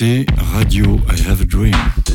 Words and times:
Radio 0.00 0.98
I 1.08 1.16
Have 1.26 1.42
a 1.42 1.44
Dream. 1.44 2.09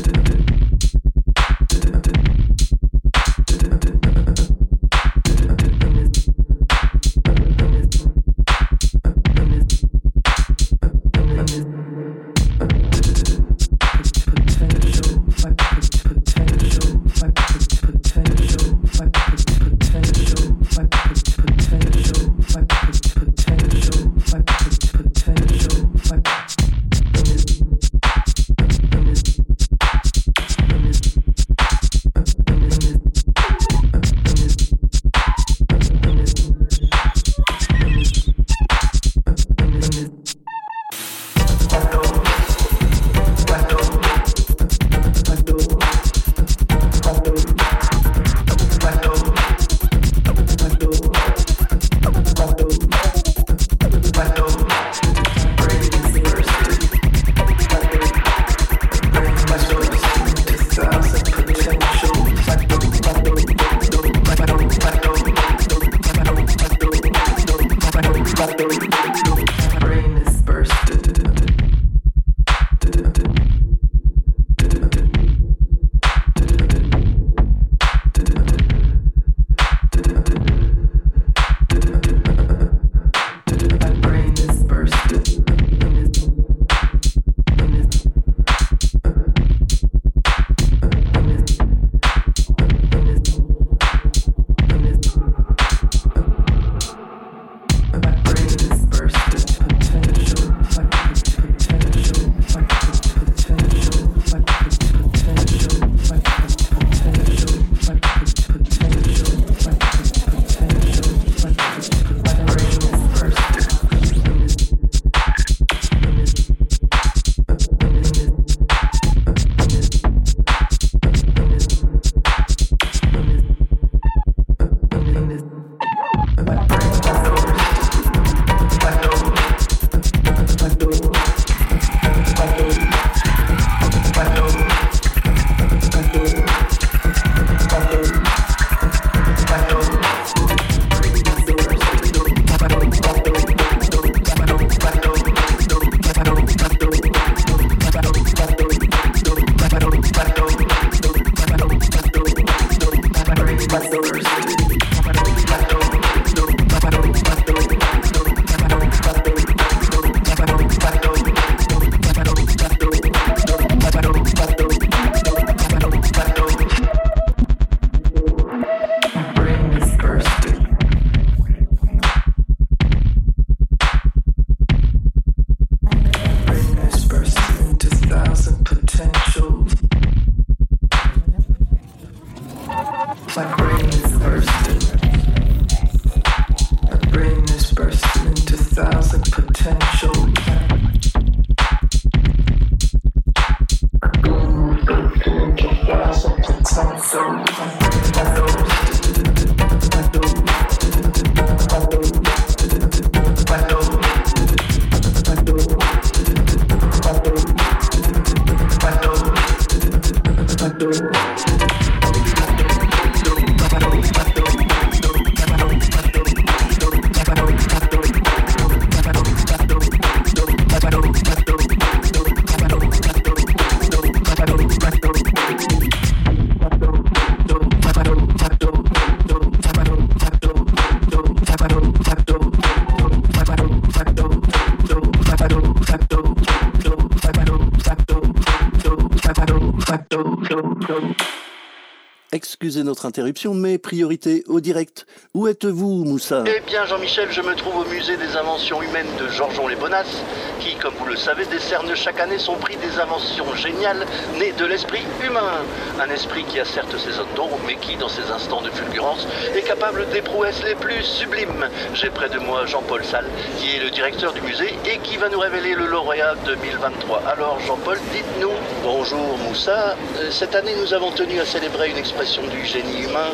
Notre 242.86 243.04
interruption, 243.04 243.52
mais 243.52 243.76
priorité 243.76 244.42
au 244.46 244.60
direct. 244.60 245.06
Où 245.34 245.46
êtes-vous, 245.46 246.04
Moussa? 246.04 246.44
Eh 246.46 246.60
bien, 246.66 246.86
Jean-Michel, 246.86 247.28
je 247.30 247.42
me 247.42 247.54
trouve 247.54 247.76
au 247.76 247.84
musée 247.84 248.16
des 248.16 248.36
inventions 248.36 248.80
humaines 248.80 249.06
de 249.18 249.28
Georgeon 249.28 249.68
les 249.68 249.76
Bonasses, 249.76 250.22
qui, 250.60 250.76
comme 250.76 250.94
vous 250.98 251.06
le 251.06 251.16
savez, 251.16 251.44
décerne 251.46 251.94
chaque 251.94 252.20
année 252.20 252.38
son 252.38 252.54
prix 252.54 252.75
inventions 252.98 253.54
géniales 253.54 254.06
nées 254.38 254.52
de 254.52 254.64
l'esprit 254.64 255.04
humain. 255.24 255.64
Un 256.00 256.10
esprit 256.10 256.44
qui 256.44 256.60
a 256.60 256.64
certes 256.64 256.96
ses 256.98 257.12
zones 257.12 257.34
d'ombre, 257.34 257.58
mais 257.66 257.76
qui, 257.76 257.96
dans 257.96 258.08
ses 258.08 258.30
instants 258.30 258.62
de 258.62 258.70
fulgurance, 258.70 259.26
est 259.54 259.62
capable 259.62 260.08
des 260.10 260.22
prouesses 260.22 260.62
les 260.64 260.74
plus 260.74 261.02
sublimes. 261.02 261.68
J'ai 261.94 262.10
près 262.10 262.28
de 262.28 262.38
moi 262.38 262.66
Jean-Paul 262.66 263.04
Salle, 263.04 263.28
qui 263.58 263.76
est 263.76 263.80
le 263.80 263.90
directeur 263.90 264.32
du 264.32 264.40
musée 264.40 264.74
et 264.84 264.98
qui 264.98 265.16
va 265.16 265.28
nous 265.28 265.38
révéler 265.38 265.74
le 265.74 265.86
lauréat 265.86 266.34
2023. 266.44 267.22
Alors, 267.26 267.58
Jean-Paul, 267.66 267.98
dites-nous. 268.12 268.52
Bonjour, 268.82 269.38
Moussa. 269.38 269.96
Euh, 270.18 270.30
cette 270.30 270.54
année, 270.54 270.74
nous 270.80 270.94
avons 270.94 271.10
tenu 271.10 271.40
à 271.40 271.44
célébrer 271.44 271.90
une 271.90 271.98
expression 271.98 272.42
du 272.46 272.64
génie 272.64 273.02
humain, 273.02 273.30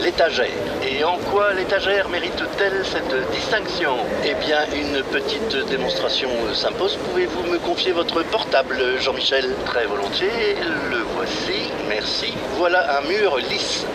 l'étagère. 0.00 0.71
Et 0.84 1.04
en 1.04 1.16
quoi 1.30 1.52
l'étagère 1.54 2.08
mérite-t-elle 2.08 2.84
cette 2.84 3.30
distinction 3.30 3.94
Eh 4.24 4.34
bien, 4.34 4.58
une 4.74 5.02
petite 5.04 5.56
démonstration 5.68 6.28
s'impose. 6.54 6.96
Pouvez-vous 7.10 7.44
me 7.44 7.58
confier 7.58 7.92
votre 7.92 8.22
portable, 8.24 8.76
Jean-Michel 9.00 9.54
Très 9.64 9.86
volontiers, 9.86 10.56
le 10.90 10.98
voici, 11.14 11.70
merci. 11.88 12.34
Voilà 12.56 12.98
un 12.98 13.02
mur 13.08 13.36
lisse. 13.38 13.86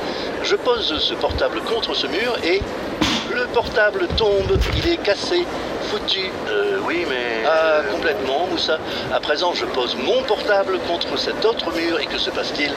Je 0.43 0.55
pose 0.55 0.97
ce 0.99 1.13
portable 1.15 1.59
contre 1.61 1.93
ce 1.93 2.07
mur 2.07 2.37
et 2.43 2.61
le 3.35 3.45
portable 3.47 4.07
tombe, 4.17 4.57
il 4.77 4.89
est 4.93 4.97
cassé 4.97 5.45
foutu. 5.91 6.31
Euh, 6.49 6.79
oui, 6.85 7.05
mais... 7.07 7.43
Ah, 7.45 7.81
complètement, 7.91 8.47
Moussa. 8.47 8.79
À 9.13 9.19
présent, 9.19 9.53
je 9.53 9.65
pose 9.65 9.95
mon 9.95 10.23
portable 10.23 10.79
contre 10.87 11.17
cet 11.17 11.43
autre 11.45 11.71
mur 11.75 11.99
et 11.99 12.05
que 12.05 12.17
se 12.17 12.29
passe-t-il? 12.29 12.71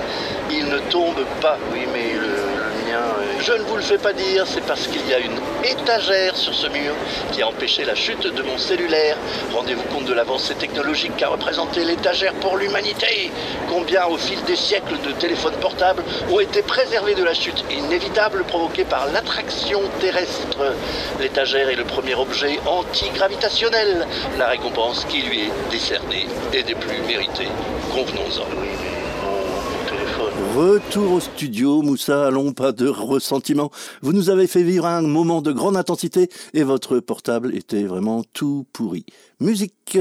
Il 0.51 0.67
ne 0.69 0.79
tombe 0.91 1.25
pas. 1.41 1.57
Oui, 1.73 1.87
mais 1.93 2.13
le, 2.15 2.27
le 2.27 2.91
mien... 2.91 2.99
euh, 3.21 3.30
Je 3.43 3.55
ne 3.55 3.63
vous 3.63 3.77
le 3.77 3.83
fais 3.83 3.97
pas 3.97 4.13
dire, 4.13 4.45
c'est 4.47 4.61
parce 4.67 4.87
qu'il 4.87 5.07
y 5.09 5.15
a 5.15 5.19
une 5.19 5.39
étagère 5.65 6.37
sur 6.37 6.55
ce 6.55 6.67
mur 6.67 6.93
qui 7.33 7.41
a 7.41 7.49
empêché 7.49 7.85
la 7.85 7.95
chute 7.95 8.27
de 8.27 8.43
mon 8.43 8.59
cellulaire. 8.59 9.17
Rendez-vous 9.53 9.83
compte 9.85 10.05
de 10.05 10.13
l'avancée 10.13 10.55
technologique 10.55 11.17
qu'a 11.17 11.29
représenté 11.29 11.83
l'étagère 11.85 12.35
pour 12.35 12.59
l'humanité. 12.59 13.31
Combien, 13.69 14.07
au 14.07 14.19
fil 14.19 14.43
des 14.45 14.57
siècles 14.57 14.99
de 15.07 15.13
téléphones 15.13 15.55
portables, 15.55 16.05
ont 16.31 16.39
été 16.39 16.61
préservés 16.61 17.15
de 17.15 17.25
la 17.25 17.33
chute 17.33 17.65
inévitable 17.71 18.45
provoquée 18.45 18.85
par 18.85 19.07
l'attraction 19.07 19.81
terrestre? 20.01 20.75
L'étagère 21.19 21.71
est 21.71 21.77
le 21.77 21.85
premier 21.85 22.15
objet 22.15 22.61
antigravitationnel. 22.67 24.07
La 24.39 24.49
récompense 24.49 25.07
qui 25.07 25.23
lui 25.23 25.45
est 25.45 25.71
décernée 25.71 26.27
est 26.53 26.63
des 26.63 26.75
plus 26.75 27.01
méritées. 27.09 27.49
Convenons-en. 27.93 28.45
Oui, 28.61 28.69
mais 28.83 29.01
mon 29.25 29.89
téléphone. 29.89 30.35
Retour 30.57 31.13
au 31.13 31.21
studio, 31.21 31.81
Moussa, 31.81 32.27
allons 32.27 32.53
pas 32.53 32.73
de 32.73 32.89
ressentiment. 32.89 33.71
Vous 34.03 34.13
nous 34.13 34.31
avez 34.31 34.49
fait 34.49 34.65
vivre 34.65 34.85
un 34.85 35.03
moment 35.03 35.43
de 35.43 35.53
grande 35.53 35.77
intensité 35.77 36.29
et 36.55 36.65
votre 36.65 36.99
portable 36.99 37.55
était 37.55 37.85
vraiment 37.85 38.25
tout 38.33 38.67
pourri. 38.73 39.07
Musique. 39.39 39.97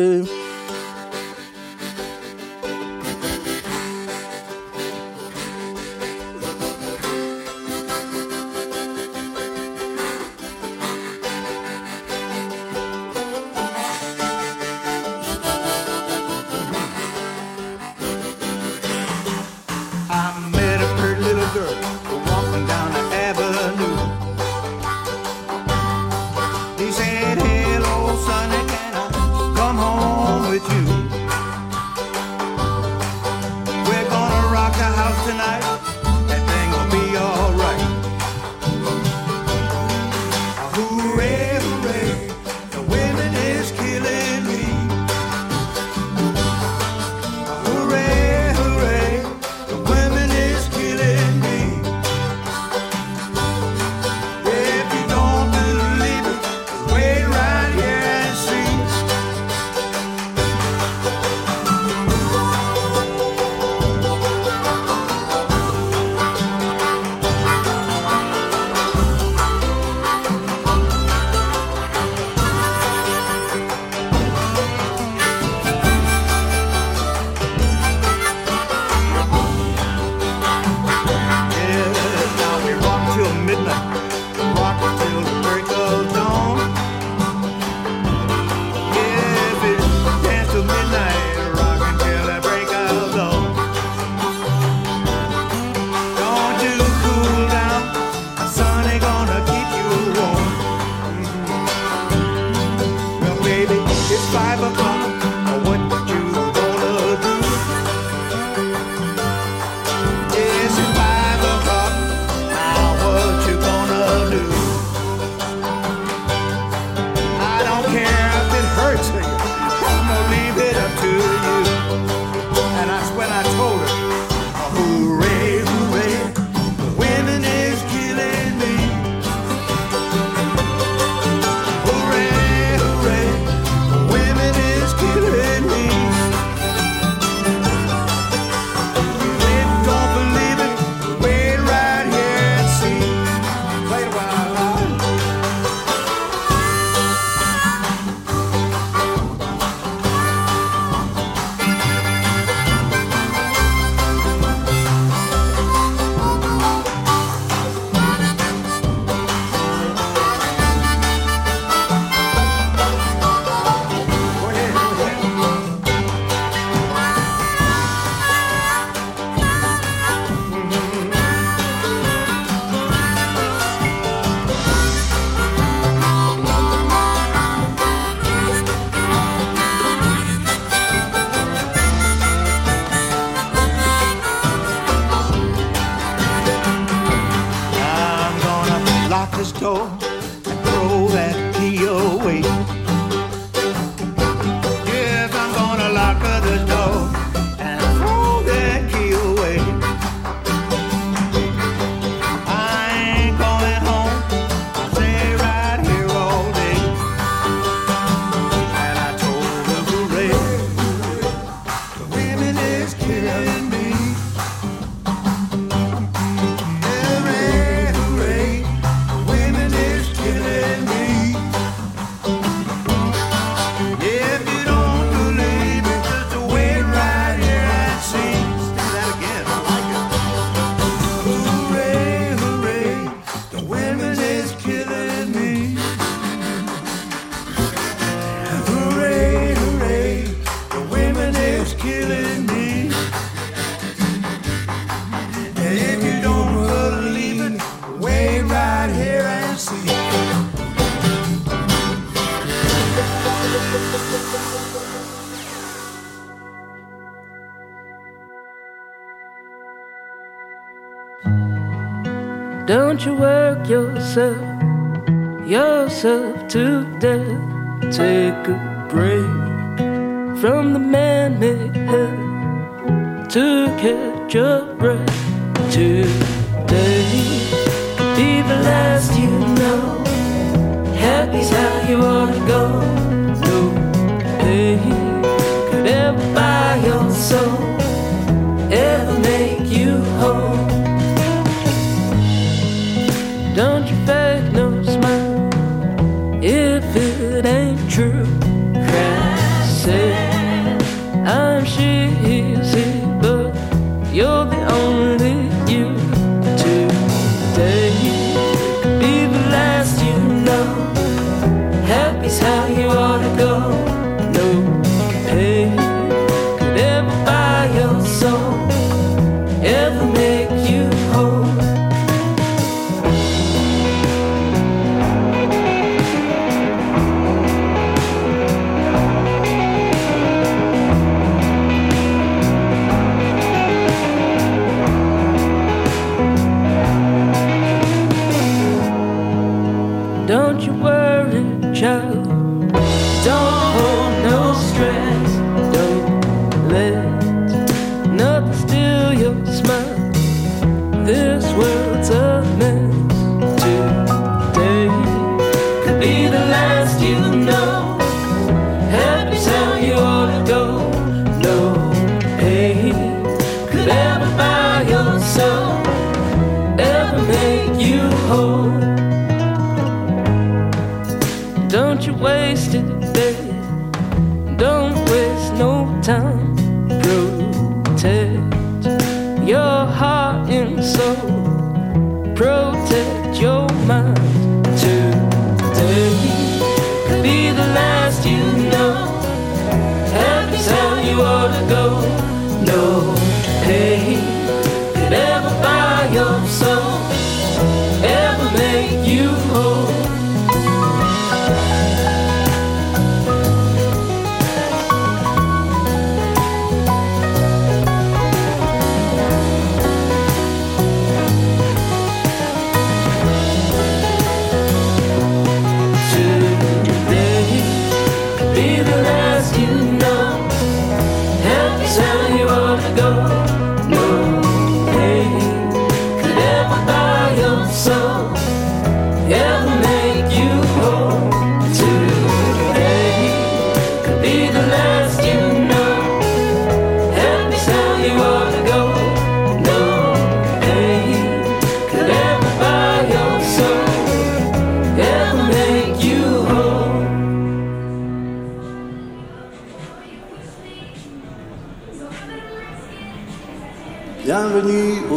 走 318.19 318.58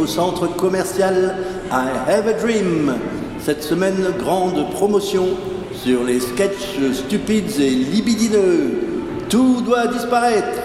au 0.03 0.07
centre 0.07 0.47
commercial 0.57 1.35
I 1.71 1.87
Have 2.09 2.27
a 2.27 2.33
Dream. 2.33 2.93
Cette 3.39 3.63
semaine, 3.63 4.05
grande 4.19 4.69
promotion 4.71 5.27
sur 5.73 6.03
les 6.03 6.19
sketchs 6.19 6.77
stupides 6.91 7.57
et 7.59 7.69
libidineux. 7.69 8.81
Tout 9.29 9.61
doit 9.61 9.87
disparaître. 9.87 10.59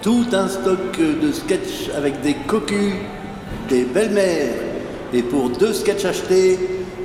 Tout 0.00 0.26
un 0.32 0.46
stock 0.46 0.96
de 0.98 1.32
sketchs 1.32 1.90
avec 1.96 2.20
des 2.22 2.34
cocus, 2.46 2.94
des 3.68 3.84
belles-mères. 3.84 4.54
Et 5.12 5.22
pour 5.22 5.50
deux 5.50 5.72
sketchs 5.72 6.04
achetés, 6.04 6.58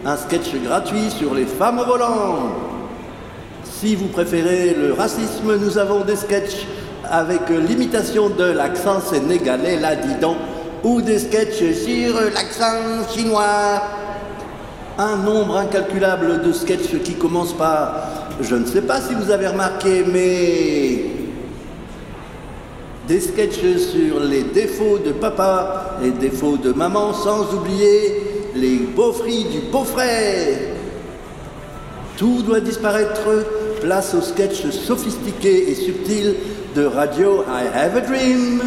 un 0.06 0.16
sketch 0.16 0.54
gratuit 0.64 1.10
sur 1.10 1.34
les 1.34 1.46
femmes 1.46 1.80
au 1.80 1.86
volant. 1.86 2.52
Si 3.64 3.96
vous 3.96 4.08
préférez 4.08 4.76
le 4.80 4.94
racisme, 4.94 5.58
nous 5.60 5.80
avons 5.80 6.02
des 6.02 6.16
sketchs 6.16 6.68
avec 7.10 7.50
l'imitation 7.50 8.30
de 8.30 8.46
l'accent 8.46 9.02
sénégalais, 9.02 9.78
là 9.78 9.96
dis 9.96 10.16
donc, 10.22 10.38
ou 10.84 11.02
des 11.02 11.20
sketchs 11.20 11.74
sur 11.74 12.16
l'accent 12.34 13.08
chinois. 13.14 13.82
Un 14.98 15.18
nombre 15.18 15.58
incalculable 15.58 16.42
de 16.42 16.52
sketchs 16.52 17.02
qui 17.04 17.16
commencent 17.16 17.58
par 17.58 18.22
je 18.42 18.56
ne 18.56 18.66
sais 18.66 18.82
pas 18.82 19.00
si 19.00 19.14
vous 19.14 19.30
avez 19.30 19.48
remarqué, 19.48 20.04
mais 20.12 21.06
des 23.08 23.20
sketchs 23.20 23.78
sur 23.78 24.20
les 24.20 24.44
défauts 24.44 24.98
de 24.98 25.12
papa, 25.12 25.98
les 26.02 26.12
défauts 26.12 26.58
de 26.58 26.72
maman, 26.72 27.14
sans 27.14 27.54
oublier 27.54 28.50
les 28.56 28.78
beaufries 28.78 29.46
du 29.46 29.60
beau-frère. 29.72 30.58
Tout 32.18 32.42
doit 32.42 32.60
disparaître. 32.60 33.22
Place 33.82 34.14
aux 34.14 34.22
sketchs 34.22 34.70
sophistiqués 34.70 35.72
et 35.72 35.74
subtils 35.74 36.36
de 36.76 36.86
Radio 36.86 37.44
I 37.48 37.66
Have 37.76 37.98
a 37.98 38.02
Dream. 38.02 38.62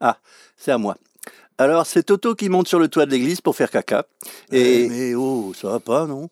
Ah, 0.00 0.18
c'est 0.56 0.72
à 0.72 0.78
moi. 0.78 0.96
Alors, 1.58 1.86
c'est 1.86 2.02
Toto 2.02 2.34
qui 2.34 2.48
monte 2.48 2.68
sur 2.68 2.78
le 2.78 2.88
toit 2.88 3.06
de 3.06 3.10
l'église 3.12 3.40
pour 3.40 3.56
faire 3.56 3.70
caca. 3.70 4.06
Et... 4.52 4.88
mais 4.88 5.14
oh, 5.14 5.52
ça 5.54 5.68
va 5.68 5.80
pas, 5.80 6.06
non? 6.06 6.28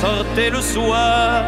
Sortait 0.00 0.50
le 0.50 0.60
soir 0.60 1.44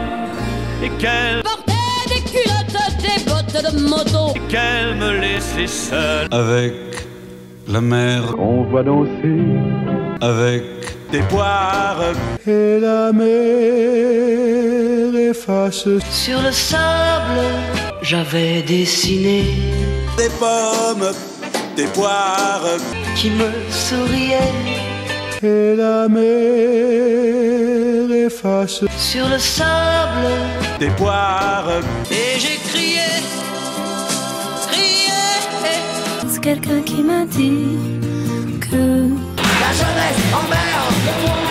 et 0.83 0.91
qu'elle 1.01 1.43
Porter 1.43 1.73
des 2.09 2.23
culottes, 2.33 2.97
des 3.07 3.19
bottes 3.29 3.59
de 3.67 3.73
moto. 3.89 4.35
qu'elle 4.49 4.97
me 4.97 5.11
laissait 5.21 5.67
seul. 5.67 6.27
Avec 6.31 6.75
la 7.69 7.81
mer, 7.81 8.23
On 8.39 8.63
voit 8.65 8.83
danser 8.83 9.41
avec 10.21 10.63
Des 11.13 11.23
poires, 11.23 12.03
et 12.47 12.79
la 12.81 13.11
mer 13.13 13.31
efface 15.31 15.89
sur 16.11 16.41
le 16.41 16.53
sable. 16.53 17.41
J'avais 18.03 18.63
dessiné 18.63 19.43
des 20.17 20.31
pommes, 20.39 21.11
des 21.77 21.87
poires, 21.87 22.69
qui 23.17 23.31
me 23.31 23.51
souriait 23.71 24.55
et 25.43 25.75
la 25.77 26.09
mer 26.09 26.21
efface 28.27 28.85
sur 28.99 29.29
le 29.29 29.39
sable. 29.39 30.27
des 30.79 30.91
poires. 30.91 31.81
Et 32.11 32.39
j'ai 32.39 32.59
crié, 32.71 33.01
crié. 34.71 35.11
C'est 36.29 36.41
quelqu'un 36.41 36.83
qui 36.83 37.03
m'a 37.03 37.25
dit 37.25 37.79
que 38.61 39.09
La 39.63 39.73
jeunesse 39.73 40.25
en 40.35 40.43
mer. 40.49 41.50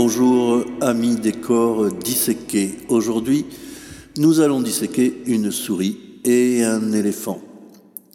Bonjour 0.00 0.64
amis 0.80 1.16
des 1.16 1.32
corps 1.32 1.90
disséqués. 1.90 2.76
Aujourd'hui, 2.88 3.46
nous 4.16 4.38
allons 4.38 4.60
disséquer 4.60 5.22
une 5.26 5.50
souris 5.50 5.98
et 6.22 6.62
un 6.62 6.92
éléphant. 6.92 7.42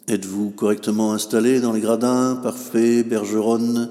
Êtes-vous 0.08 0.48
correctement 0.52 1.12
installés 1.12 1.60
dans 1.60 1.74
les 1.74 1.82
gradins 1.82 2.36
Parfait, 2.36 3.02
Bergeronne. 3.02 3.90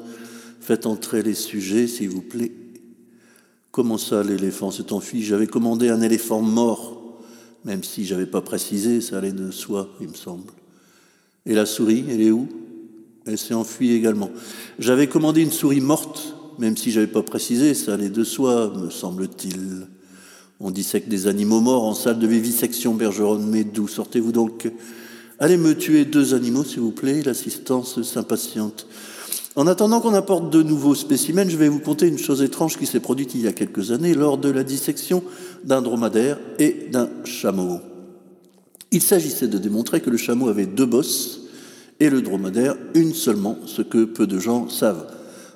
Faites 0.60 0.88
entrer 0.88 1.22
les 1.22 1.36
sujets, 1.36 1.86
s'il 1.86 2.10
vous 2.10 2.24
plaît. 2.24 2.52
Comment 3.70 4.00
ça, 4.00 4.24
l'éléphant 4.24 4.72
s'est 4.72 4.92
enfui 4.92 5.22
J'avais 5.22 5.46
commandé 5.46 5.90
un 5.90 6.02
éléphant 6.02 6.42
mort 6.42 7.00
même 7.64 7.84
si 7.84 8.06
j'avais 8.06 8.26
pas 8.26 8.42
précisé, 8.42 9.02
ça 9.02 9.20
allait 9.20 9.34
de 9.34 9.52
soi, 9.52 9.88
il 10.02 10.08
me 10.08 10.16
semble. 10.16 10.52
Et 11.46 11.54
la 11.54 11.68
souris, 11.68 12.06
elle 12.10 12.22
est 12.22 12.32
où? 12.32 12.50
Elle 13.28 13.38
s'est 13.38 13.54
enfuie 13.54 13.94
également. 13.94 14.32
J'avais 14.80 15.06
commandé 15.06 15.44
une 15.44 15.52
souris 15.52 15.80
morte, 15.80 16.36
même 16.60 16.78
si 16.78 16.92
j'avais 16.92 17.08
pas 17.08 17.24
précisé, 17.24 17.74
ça 17.74 17.94
allait 17.94 18.10
de 18.10 18.24
soi, 18.24 18.72
me 18.76 18.90
semble-t-il. 18.90 19.88
On 20.60 20.72
dissèque 20.72 21.10
des 21.10 21.28
animaux 21.28 21.60
morts 21.60 21.84
en 21.84 21.94
salle 21.94 22.20
de 22.20 22.28
vivisection, 22.28 22.94
Bergeronne, 22.94 23.48
mais 23.50 23.64
d'où 23.64 23.88
sortez-vous 23.88 24.32
donc? 24.32 24.72
Allez 25.40 25.58
me 25.58 25.76
tuer 25.76 26.06
deux 26.06 26.34
animaux, 26.34 26.64
s'il 26.64 26.80
vous 26.80 26.92
plaît, 26.92 27.22
l'assistance 27.22 28.02
s'impatiente. 28.02 28.88
En 29.56 29.68
attendant 29.68 30.00
qu'on 30.00 30.14
apporte 30.14 30.50
de 30.50 30.64
nouveaux 30.64 30.96
spécimens, 30.96 31.50
je 31.50 31.58
vais 31.58 31.70
vous 31.70 31.80
conter 31.80 32.08
une 32.08 32.18
chose 32.18 32.42
étrange 32.42 32.78
qui 32.78 32.86
s'est 32.86 33.00
produite 33.00 33.36
il 33.36 33.42
y 33.42 33.48
a 33.48 33.54
quelques 33.54 33.92
années 33.92 34.14
lors 34.14 34.38
de 34.38 34.50
la 34.50 34.64
dissection 34.64 35.24
d'un 35.64 35.82
dromadaire 35.82 36.40
et 36.60 36.88
d'un 36.92 37.10
chameau. 37.24 37.80
Il 38.92 39.02
s'agissait 39.02 39.48
de 39.48 39.58
démontrer 39.58 40.02
que 40.02 40.10
le 40.10 40.18
chameau 40.18 40.50
avait 40.50 40.66
deux 40.66 40.86
bosses 40.86 41.42
et 42.00 42.10
le 42.10 42.22
dromadaire 42.22 42.76
une 42.96 43.14
seulement, 43.14 43.58
ce 43.66 43.82
que 43.82 44.06
peu 44.06 44.28
de 44.28 44.40
gens 44.40 44.70
savent. 44.70 45.08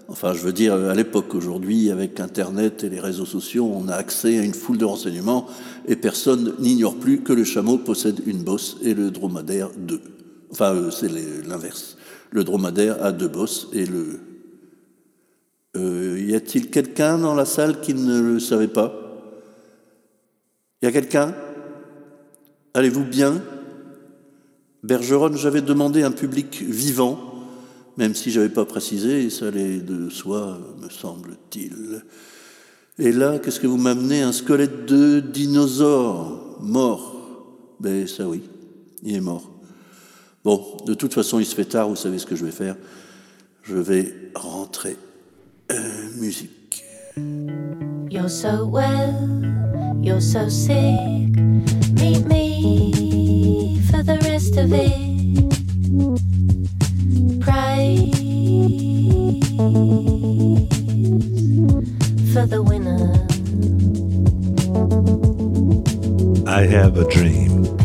Enfin, 0.09 0.33
je 0.33 0.39
veux 0.41 0.53
dire, 0.53 0.73
à 0.73 0.95
l'époque, 0.95 1.35
aujourd'hui, 1.35 1.91
avec 1.91 2.21
Internet 2.21 2.83
et 2.85 2.89
les 2.89 3.01
réseaux 3.01 3.25
sociaux, 3.25 3.69
on 3.73 3.89
a 3.89 3.95
accès 3.95 4.39
à 4.39 4.43
une 4.43 4.53
foule 4.53 4.77
de 4.77 4.85
renseignements 4.85 5.47
et 5.85 5.97
personne 5.97 6.53
n'ignore 6.59 6.95
plus 6.95 7.21
que 7.21 7.33
le 7.33 7.43
chameau 7.43 7.77
possède 7.77 8.21
une 8.25 8.41
bosse 8.41 8.77
et 8.83 8.93
le 8.93 9.11
dromadaire 9.11 9.69
deux. 9.77 10.01
Enfin, 10.49 10.73
euh, 10.73 10.91
c'est 10.91 11.11
l'inverse. 11.45 11.97
Le 12.31 12.45
dromadaire 12.45 13.03
a 13.03 13.11
deux 13.11 13.27
bosses 13.27 13.67
et 13.73 13.85
le... 13.85 14.19
Euh, 15.75 16.17
y 16.25 16.33
a-t-il 16.35 16.69
quelqu'un 16.69 17.17
dans 17.17 17.35
la 17.35 17.45
salle 17.45 17.81
qui 17.81 17.93
ne 17.93 18.21
le 18.21 18.39
savait 18.39 18.69
pas? 18.69 18.93
Y 20.81 20.87
a 20.87 20.91
quelqu'un? 20.93 21.35
Allez-vous 22.73 23.03
bien? 23.03 23.41
Bergeronne, 24.83 25.35
j'avais 25.35 25.61
demandé 25.61 26.03
un 26.03 26.11
public 26.11 26.61
vivant, 26.61 27.26
même 27.97 28.13
si 28.13 28.31
j'avais 28.31 28.49
pas 28.49 28.65
précisé, 28.65 29.29
ça 29.29 29.47
allait 29.47 29.79
de 29.79 30.09
soi, 30.09 30.59
me 30.81 30.89
semble-t-il. 30.89 32.03
Et 32.99 33.11
là, 33.11 33.39
qu'est-ce 33.39 33.59
que 33.59 33.67
vous 33.67 33.77
m'amenez? 33.77 34.21
Un 34.21 34.31
squelette 34.31 34.85
de 34.85 35.19
dinosaure 35.19 36.57
mort. 36.61 37.15
Ben 37.79 38.07
ça 38.07 38.27
oui, 38.27 38.41
il 39.03 39.15
est 39.15 39.21
mort. 39.21 39.51
Bon, 40.43 40.77
de 40.85 40.93
toute 40.93 41.13
façon, 41.13 41.39
il 41.39 41.45
se 41.45 41.55
fait 41.55 41.65
tard, 41.65 41.89
vous 41.89 41.95
savez 41.95 42.17
ce 42.19 42.25
que 42.25 42.35
je 42.35 42.45
vais 42.45 42.51
faire. 42.51 42.75
Je 43.63 43.75
vais 43.75 44.13
rentrer. 44.33 44.95
Euh, 45.71 46.09
musique. 46.17 46.83
You're 48.09 48.29
so 48.29 48.65
well, 48.65 49.13
you're 50.01 50.21
so 50.21 50.47
sick. 50.47 51.35
Meet 51.99 52.25
me 52.27 53.81
for 53.91 54.03
the 54.03 54.17
rest 54.23 54.55
of 54.57 54.71
it. 54.71 55.16
The 62.49 62.63
winner. 62.63 63.13
I 66.47 66.65
have 66.65 66.97
a 66.97 67.09
dream. 67.09 67.76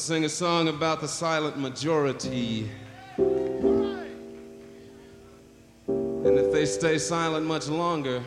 to 0.00 0.06
sing 0.06 0.24
a 0.24 0.28
song 0.30 0.68
about 0.68 1.02
the 1.02 1.06
silent 1.08 1.58
majority. 1.58 2.70
And 3.18 4.08
if 6.38 6.50
they 6.52 6.64
stay 6.64 6.96
silent 6.96 7.44
much 7.46 7.68
longer, 7.68 8.22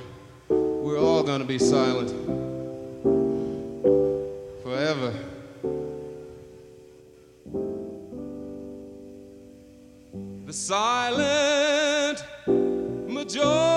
we're 0.49 0.99
all 0.99 1.23
going 1.23 1.41
to 1.41 1.47
be 1.47 1.57
silent. 1.57 2.11
Forever. 4.61 5.13
The 10.45 10.53
silent 10.53 12.23
majority. 13.07 13.72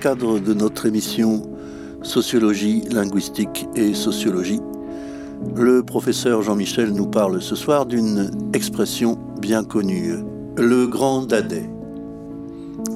Cadre 0.00 0.38
de 0.38 0.54
notre 0.54 0.86
émission 0.86 1.42
Sociologie, 2.02 2.82
linguistique 2.90 3.66
et 3.76 3.92
sociologie, 3.92 4.60
le 5.54 5.82
professeur 5.82 6.40
Jean-Michel 6.40 6.92
nous 6.92 7.06
parle 7.06 7.42
ce 7.42 7.54
soir 7.54 7.84
d'une 7.84 8.30
expression 8.54 9.18
bien 9.38 9.62
connue, 9.62 10.14
le 10.56 10.86
grand 10.86 11.26
dadais. 11.26 11.68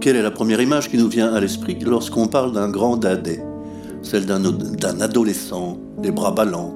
Quelle 0.01 0.17
est 0.17 0.23
la 0.23 0.31
première 0.31 0.63
image 0.63 0.89
qui 0.89 0.97
nous 0.97 1.09
vient 1.09 1.35
à 1.35 1.41
l'esprit 1.41 1.79
lorsqu'on 1.85 2.27
parle 2.27 2.53
d'un 2.53 2.71
grand 2.71 2.97
dadais 2.97 3.45
Celle 4.01 4.25
d'un 4.25 5.01
adolescent, 5.03 5.77
les 6.03 6.11
bras 6.11 6.33
ballants, 6.33 6.75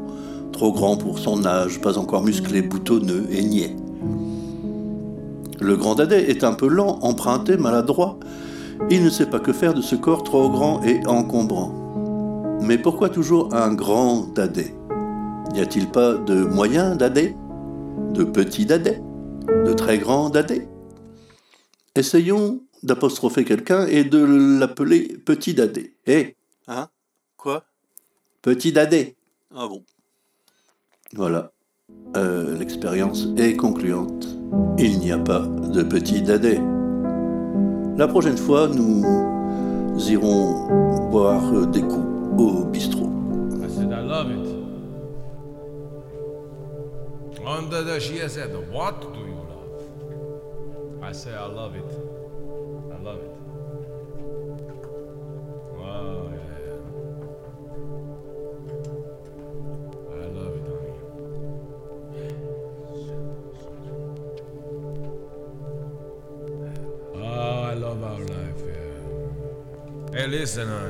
trop 0.53 0.73
grand 0.73 0.99
pour 0.99 1.19
son 1.19 1.47
âge, 1.47 1.81
pas 1.81 1.97
encore 1.97 2.23
musclé, 2.23 2.61
boutonneux 2.61 3.25
et 3.31 3.43
niais? 3.43 3.75
Le 5.61 5.77
grand 5.77 5.95
dadais 5.95 6.31
est 6.31 6.45
un 6.45 6.53
peu 6.53 6.69
lent, 6.69 6.99
emprunté, 7.01 7.57
maladroit. 7.57 8.19
Il 8.91 9.05
ne 9.05 9.11
sait 9.11 9.27
pas 9.27 9.41
que 9.41 9.53
faire 9.53 9.75
de 9.75 9.83
ce 9.83 9.95
corps 9.97 10.23
trop 10.23 10.49
grand 10.49 10.83
et 10.83 11.07
encombrant. 11.07 12.59
Mais 12.63 12.79
pourquoi 12.79 13.09
toujours 13.09 13.55
un 13.55 13.75
grand 13.75 14.33
dadais? 14.35 14.75
N'y 15.53 15.61
a-t-il 15.61 15.89
pas 15.91 16.15
de 16.15 16.45
moyen 16.45 16.97
dadais? 16.97 17.35
De 18.13 18.25
petit 18.25 18.67
dadais? 18.67 19.03
De 19.67 19.73
très 19.73 19.99
grand 19.99 20.31
dadais? 20.31 20.69
Essayons 21.95 22.61
d'apostropher 22.83 23.45
quelqu'un 23.45 23.87
et 23.87 24.05
de 24.05 24.19
l'appeler 24.59 25.19
petit 25.25 25.55
dadais. 25.55 25.95
Eh 26.07 26.37
Hein? 26.69 26.89
Quoi? 27.37 27.65
Petit 28.43 28.73
dadais. 28.73 29.17
Ah 29.55 29.67
bon 29.69 29.83
Voilà. 31.15 31.53
Euh, 32.17 32.57
L'expérience 32.59 33.27
est 33.37 33.57
concluante. 33.57 34.29
Il 34.79 34.99
n'y 34.99 35.11
a 35.13 35.19
pas 35.19 35.41
de 35.41 35.83
petit 35.83 36.23
dadais. 36.23 36.61
La 37.99 38.07
prochaine 38.07 38.37
fois, 38.37 38.69
nous 38.69 39.03
irons 40.09 41.11
boire 41.11 41.67
des 41.67 41.83
coups 41.83 42.07
au 42.39 42.65
bistrot. 42.67 43.11
I 43.61 43.69
said, 43.69 43.93
I 43.93 44.03
love 44.03 44.31
it. 44.31 44.47
The 47.71 47.99
she 47.99 48.19
said, 48.29 48.55
What 48.71 49.01
do 49.01 49.19
you 49.19 49.35
love? 49.35 51.03
I 51.03 51.11
say, 51.11 51.35
I 51.35 51.47
love 51.47 51.75
it. 51.75 52.18
this 70.49 70.57
and 70.57 70.71
uh, 70.71 70.88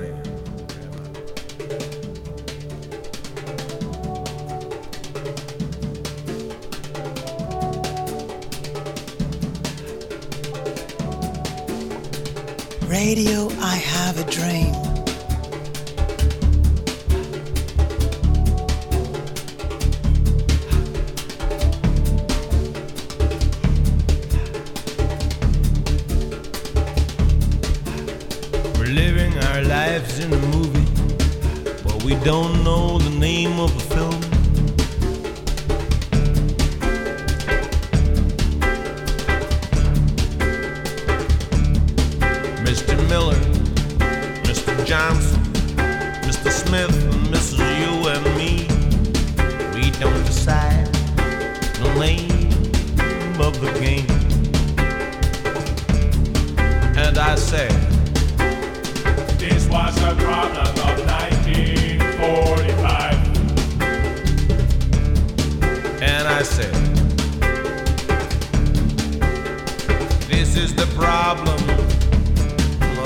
problem 71.18 71.58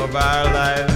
of 0.03 0.15
our 0.15 0.45
life. 0.53 0.92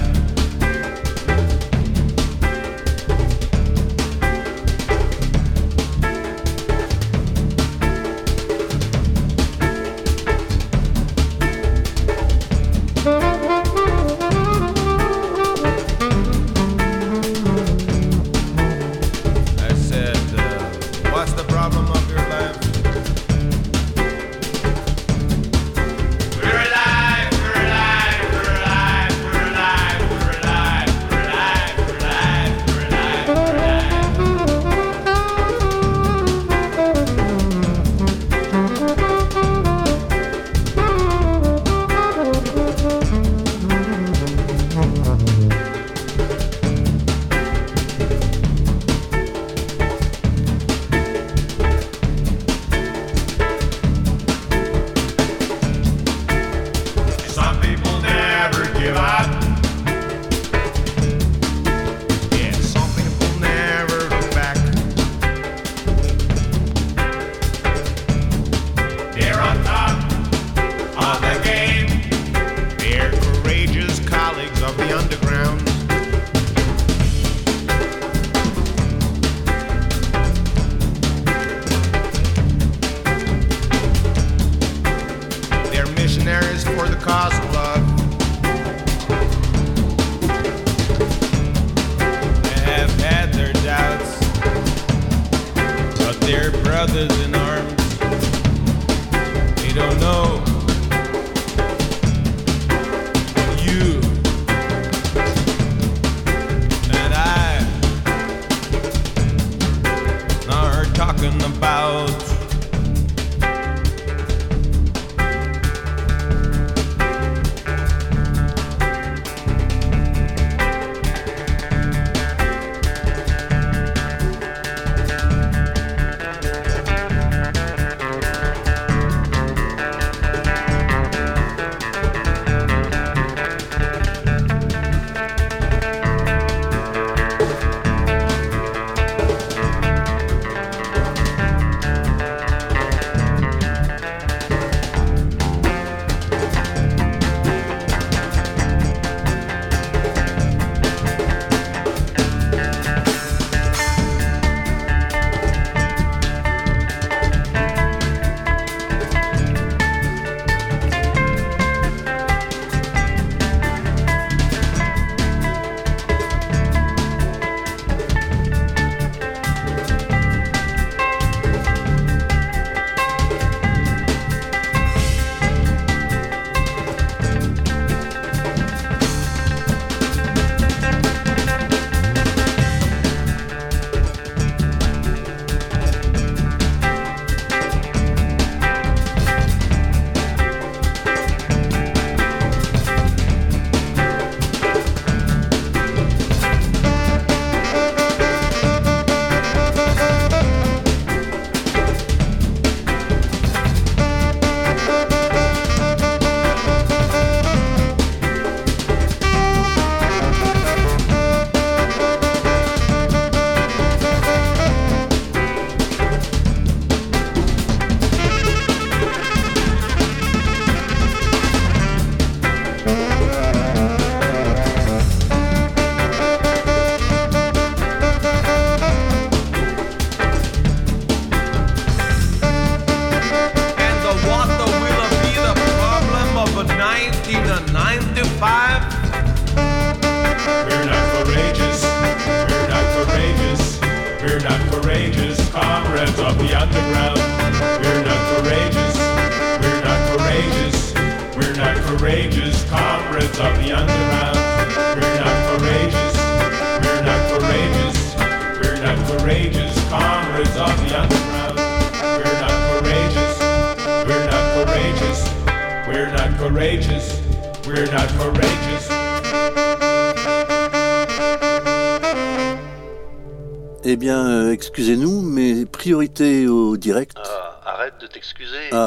They're 96.27 96.51
brothers 96.51 97.17
in 97.21 97.33
arms. 97.37 97.86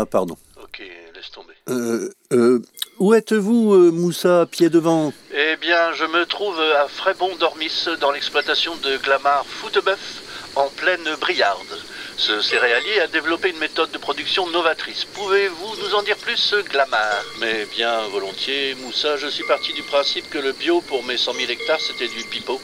Pardon. 0.10 0.38
Ok, 0.62 0.82
laisse 1.16 1.32
tomber. 1.32 1.54
Euh, 1.70 2.10
euh, 2.34 2.60
où 3.00 3.14
êtes-vous, 3.14 3.74
euh, 3.74 3.92
Moussa, 3.92 4.46
pied 4.50 4.70
devant? 4.70 5.14
Eh 5.34 5.56
bien, 5.58 5.94
je 5.94 6.06
me 6.06 6.26
trouve 6.26 6.60
à 6.60 6.88
Frébon-Dormis 6.88 7.86
dans 8.02 8.12
l'exploitation 8.12 8.76
de 8.78 8.98
Glamar 8.98 9.46
Foutebeuf 9.46 10.22
en 10.56 10.68
pleine 10.70 11.16
Briarde. 11.22 11.80
Ce 12.18 12.42
céréalier 12.42 13.00
a 13.00 13.08
développé 13.08 13.50
une 13.50 13.60
méthode 13.60 13.92
de 13.92 13.98
production 13.98 14.48
novatrice. 14.48 15.06
Pouvez-vous 15.06 15.76
nous 15.82 15.96
en 15.96 16.04
dire 16.04 16.18
plus, 16.18 16.54
Glamar 16.70 17.24
Mais 17.40 17.66
bien 17.66 18.02
volontiers, 18.12 18.76
Moussa, 18.76 19.16
je 19.16 19.28
suis 19.28 19.46
parti 19.46 19.72
du 19.74 19.84
principe 19.84 20.30
que 20.30 20.38
le 20.38 20.52
bio 20.52 20.82
pour 20.82 21.04
mes 21.06 21.18
100 21.18 21.34
000 21.34 21.52
hectares 21.52 21.80
c'était 21.80 22.10
du 22.10 22.24
pipeau, 22.26 22.60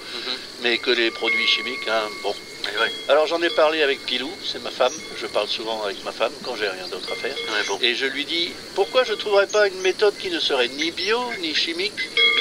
mais 0.61 0.77
que 0.77 0.91
les 0.91 1.09
produits 1.09 1.47
chimiques, 1.47 1.87
hein, 1.87 2.03
bon. 2.21 2.35
Alors 3.07 3.27
j'en 3.27 3.41
ai 3.41 3.49
parlé 3.51 3.81
avec 3.83 4.05
Pilou, 4.05 4.31
c'est 4.43 4.59
ma 4.61 4.71
femme, 4.71 4.93
je 5.15 5.27
parle 5.27 5.47
souvent 5.47 5.83
avec 5.83 6.03
ma 6.03 6.11
femme 6.11 6.33
quand 6.43 6.55
j'ai 6.55 6.67
rien 6.69 6.87
d'autre 6.87 7.11
à 7.11 7.15
faire. 7.15 7.35
Et 7.81 7.93
je 7.95 8.05
lui 8.05 8.25
dis 8.25 8.51
pourquoi 8.73 9.03
je 9.03 9.11
ne 9.13 9.17
trouverais 9.17 9.47
pas 9.47 9.67
une 9.67 9.79
méthode 9.81 10.17
qui 10.17 10.29
ne 10.29 10.39
serait 10.39 10.67
ni 10.67 10.91
bio 10.91 11.31
ni 11.39 11.53
chimique, 11.53 11.93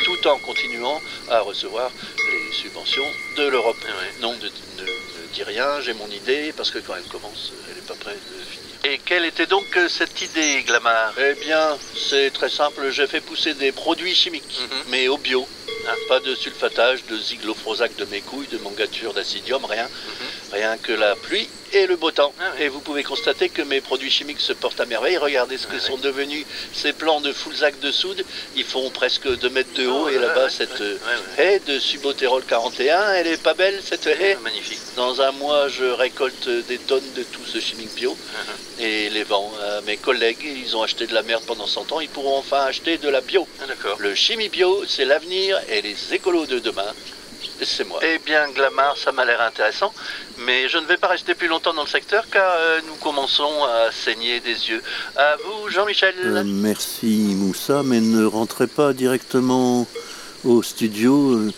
tout 0.04 0.26
en 0.28 0.38
continuant 0.38 1.00
à 1.28 1.40
recevoir 1.40 1.92
les 2.30 2.52
subventions 2.52 3.06
de 3.36 3.46
l'Europe? 3.48 3.76
Non, 4.20 4.32
ne, 4.34 4.48
ne- 4.82 4.82
ne 4.82 5.26
dis 5.32 5.42
rien, 5.42 5.80
j'ai 5.80 5.92
mon 5.94 6.08
idée, 6.10 6.52
parce 6.56 6.70
que 6.70 6.78
quand 6.78 6.94
elle 6.96 7.08
commence, 7.08 7.52
elle 7.68 7.76
n'est 7.76 7.82
pas 7.82 7.94
prête 7.94 8.16
de 8.16 8.44
finir. 8.44 8.74
Et 8.84 8.98
quelle 8.98 9.24
était 9.24 9.46
donc 9.46 9.64
euh, 9.76 9.88
cette 9.88 10.20
idée, 10.22 10.62
Glamar 10.62 11.14
Eh 11.18 11.34
bien, 11.34 11.78
c'est 11.96 12.30
très 12.30 12.48
simple, 12.50 12.90
j'ai 12.90 13.06
fait 13.06 13.20
pousser 13.20 13.54
des 13.54 13.72
produits 13.72 14.14
chimiques, 14.14 14.58
mais 14.88 15.08
au 15.08 15.18
bio. 15.18 15.46
Pas 16.08 16.20
de 16.20 16.34
sulfatage, 16.34 17.04
de 17.06 17.16
ziglofrosac 17.16 17.96
de 17.96 18.04
mes 18.06 18.20
couilles, 18.20 18.48
de 18.48 18.58
mangature 18.58 19.12
d'acidium, 19.14 19.64
rien. 19.64 19.88
Rien 20.54 20.76
que 20.76 20.92
la 20.92 21.16
pluie 21.16 21.48
et 21.72 21.86
le 21.88 21.96
beau 21.96 22.12
temps. 22.12 22.32
Et 22.60 22.68
vous 22.68 22.78
pouvez 22.78 23.02
constater 23.02 23.48
que 23.48 23.62
mes 23.62 23.80
produits 23.80 24.10
chimiques 24.10 24.40
se 24.40 24.52
portent 24.52 24.80
à 24.80 24.86
merveille. 24.86 25.16
Regardez 25.16 25.58
ce 25.58 25.66
que 25.66 25.80
sont 25.80 25.96
devenus 25.96 26.46
ces 26.72 26.92
plants 26.92 27.20
de 27.20 27.32
Fulzac 27.32 27.80
de 27.80 27.90
soude. 27.90 28.24
Ils 28.54 28.64
font 28.64 28.88
presque 28.90 29.28
2 29.28 29.48
mètres 29.50 29.74
de 29.74 29.86
haut. 29.86 30.08
et 30.08 30.18
là-bas, 30.18 30.48
cette 30.48 30.80
euh, 30.80 30.96
haie 31.38 31.60
de 31.66 31.80
Subotérol 31.80 32.44
41, 32.44 33.14
elle 33.14 33.26
est 33.26 33.42
pas 33.42 33.54
belle 33.54 33.80
cette 33.84 34.06
haie 34.06 34.38
Magnifique. 34.42 34.78
Dans 34.94 35.20
un 35.20 35.32
mois, 35.32 35.68
je 35.68 35.84
récolte 35.84 36.48
des 36.68 36.78
tonnes 36.78 37.12
de 37.16 37.24
tout 37.24 37.44
ce 37.44 37.58
chimique 37.58 37.94
bio 37.96 38.16
et 38.78 39.10
les 39.10 39.24
vends 39.24 39.52
à 39.60 39.80
mes 39.80 39.96
collègues. 39.96 40.44
Ils 40.44 40.76
ont 40.76 40.82
acheté 40.82 41.08
de 41.08 41.14
la 41.14 41.22
merde 41.22 41.42
pendant 41.46 41.66
100 41.66 41.90
ans. 41.92 42.00
Ils 42.00 42.08
pourront 42.08 42.38
enfin 42.38 42.62
acheter 42.62 42.98
de 42.98 43.08
la 43.08 43.20
bio. 43.20 43.48
Le 43.98 44.14
chimie 44.14 44.48
bio, 44.48 44.84
c'est 44.86 45.04
l'avenir 45.04 45.60
et 45.68 45.82
les 45.82 46.14
écolos 46.14 46.46
de 46.46 46.60
demain. 46.60 46.92
C'est 47.64 47.84
moi. 47.84 47.98
Eh 48.02 48.18
bien, 48.18 48.48
Glamar, 48.50 48.96
ça 48.96 49.10
m'a 49.12 49.24
l'air 49.24 49.40
intéressant, 49.40 49.92
mais 50.38 50.68
je 50.68 50.78
ne 50.78 50.86
vais 50.86 50.96
pas 50.96 51.08
rester 51.08 51.34
plus 51.34 51.48
longtemps 51.48 51.72
dans 51.74 51.82
le 51.82 51.88
secteur 51.88 52.24
car 52.30 52.50
euh, 52.56 52.80
nous 52.86 52.94
commençons 52.96 53.64
à 53.64 53.90
saigner 53.90 54.40
des 54.40 54.68
yeux. 54.70 54.82
À 55.16 55.36
vous, 55.44 55.70
Jean-Michel. 55.70 56.14
Euh, 56.24 56.42
Merci, 56.44 57.34
Moussa, 57.36 57.82
mais 57.84 58.00
ne 58.00 58.24
rentrez 58.24 58.66
pas 58.66 58.92
directement 58.92 59.86
au 60.44 60.62
studio. 60.62 61.32
Euh, 61.34 61.52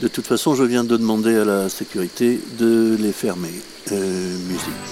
De 0.00 0.08
toute 0.08 0.26
façon, 0.26 0.54
je 0.54 0.64
viens 0.64 0.84
de 0.84 0.96
demander 0.96 1.36
à 1.38 1.44
la 1.44 1.68
sécurité 1.68 2.40
de 2.58 2.96
les 2.98 3.12
fermer. 3.12 3.54
Euh, 3.92 3.94
musique. 4.48 4.91